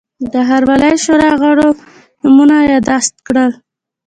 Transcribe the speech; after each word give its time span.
د 0.31 0.33
ښاروالۍ 0.47 0.95
شورا 1.03 1.31
غړو 1.41 1.69
نومونه 2.21 2.55
یاداشت 2.71 3.13
کړل. 3.27 3.51